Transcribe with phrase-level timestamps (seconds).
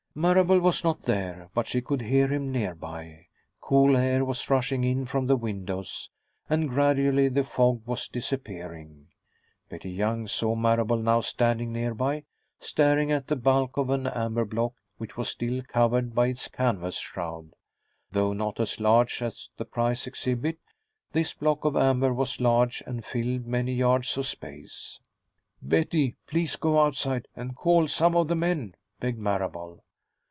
[0.13, 3.25] Marable was not there, but she could hear him nearby.
[3.61, 6.09] Cool air was rushing in from the windows,
[6.49, 9.07] and gradually the fog was disappearing.
[9.69, 12.25] Betty Young saw Marable now, standing nearby,
[12.59, 16.97] staring at the bulk of an amber block which was still covered by its canvas
[16.97, 17.51] shroud.
[18.11, 20.59] Though not as large as the prize exhibit,
[21.13, 24.99] this block of amber was large and filled many yards of space.
[25.61, 29.85] "Betty, please go outside and call some of the men," begged Marable.